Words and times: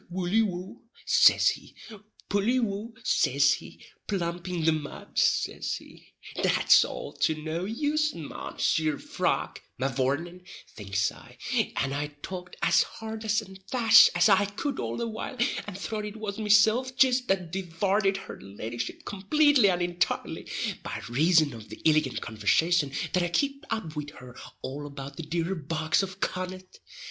"Woully 0.09 0.41
wou," 0.41 0.81
says 1.05 1.49
he, 1.51 1.75
"Pully 2.27 2.59
wou," 2.59 2.95
says 3.03 3.53
he, 3.53 3.85
"Plump 4.07 4.49
in 4.49 4.65
the 4.65 4.71
mud," 4.71 5.19
says 5.19 5.75
he. 5.75 6.15
"That's 6.41 6.83
all 6.83 7.13
to 7.17 7.35
no 7.35 7.65
use, 7.65 8.11
Mounseer 8.15 8.97
Frog, 8.97 9.59
mavourneen," 9.77 10.43
thinks 10.75 11.11
I; 11.11 11.37
and 11.75 11.93
I 11.93 12.07
talked 12.23 12.55
as 12.63 12.81
hard 12.81 13.21
and 13.21 13.25
as 13.25 13.43
fast 13.69 14.09
as 14.15 14.27
I 14.27 14.45
could 14.45 14.79
all 14.79 14.97
the 14.97 15.07
while, 15.07 15.37
and 15.67 15.77
throth 15.77 16.05
it 16.05 16.15
was 16.17 16.39
mesilf 16.39 16.97
jist 16.97 17.27
that 17.27 17.51
divarted 17.51 18.17
her 18.25 18.39
leddyship 18.41 19.05
complately 19.05 19.69
and 19.69 19.83
intirely, 19.83 20.47
by 20.81 20.99
rason 21.09 21.53
of 21.53 21.69
the 21.69 21.79
illigant 21.85 22.21
conversation 22.21 22.91
that 23.13 23.21
I 23.21 23.27
kipt 23.29 23.65
up 23.69 23.95
wid 23.95 24.09
her 24.17 24.35
all 24.63 24.87
about 24.87 25.17
the 25.17 25.21
dear 25.21 25.53
bogs 25.53 26.01
of 26.01 26.19
Connaught. 26.19 26.79